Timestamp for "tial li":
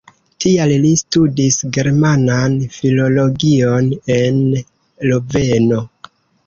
0.43-0.93